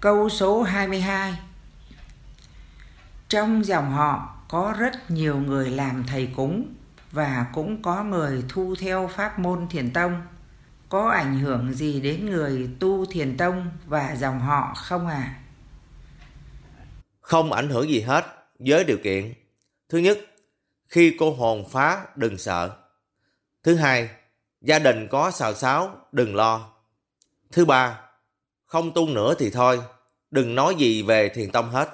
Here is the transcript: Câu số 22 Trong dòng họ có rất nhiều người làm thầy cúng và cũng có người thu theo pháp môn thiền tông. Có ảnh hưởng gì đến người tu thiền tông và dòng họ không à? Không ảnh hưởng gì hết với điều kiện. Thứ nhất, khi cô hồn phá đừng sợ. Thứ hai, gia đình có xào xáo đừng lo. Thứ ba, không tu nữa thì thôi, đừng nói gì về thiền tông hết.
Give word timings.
Câu 0.00 0.28
số 0.28 0.62
22 0.62 1.38
Trong 3.28 3.64
dòng 3.64 3.90
họ 3.90 4.36
có 4.48 4.74
rất 4.78 5.10
nhiều 5.10 5.36
người 5.36 5.70
làm 5.70 6.04
thầy 6.08 6.28
cúng 6.36 6.74
và 7.12 7.46
cũng 7.54 7.82
có 7.82 8.04
người 8.04 8.44
thu 8.48 8.74
theo 8.80 9.10
pháp 9.14 9.38
môn 9.38 9.68
thiền 9.68 9.92
tông. 9.92 10.22
Có 10.88 11.10
ảnh 11.10 11.38
hưởng 11.38 11.74
gì 11.74 12.00
đến 12.00 12.30
người 12.30 12.70
tu 12.80 13.06
thiền 13.06 13.36
tông 13.36 13.70
và 13.86 14.16
dòng 14.16 14.40
họ 14.40 14.74
không 14.76 15.06
à? 15.06 15.40
Không 17.20 17.52
ảnh 17.52 17.68
hưởng 17.68 17.88
gì 17.88 18.00
hết 18.00 18.24
với 18.58 18.84
điều 18.84 18.98
kiện. 19.04 19.32
Thứ 19.88 19.98
nhất, 19.98 20.18
khi 20.88 21.16
cô 21.18 21.34
hồn 21.34 21.68
phá 21.70 22.06
đừng 22.16 22.38
sợ. 22.38 22.76
Thứ 23.62 23.74
hai, 23.74 24.10
gia 24.60 24.78
đình 24.78 25.08
có 25.10 25.30
xào 25.30 25.54
xáo 25.54 25.96
đừng 26.12 26.34
lo. 26.34 26.70
Thứ 27.52 27.64
ba, 27.64 28.05
không 28.76 28.92
tu 28.92 29.08
nữa 29.08 29.34
thì 29.38 29.50
thôi, 29.50 29.80
đừng 30.30 30.54
nói 30.54 30.74
gì 30.74 31.02
về 31.02 31.28
thiền 31.28 31.50
tông 31.50 31.70
hết. 31.70 31.88